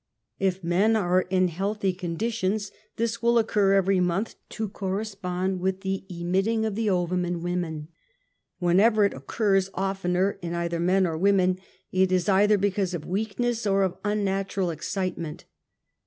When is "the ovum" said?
6.73-7.23